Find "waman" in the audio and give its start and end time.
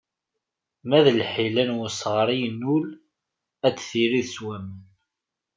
4.45-4.83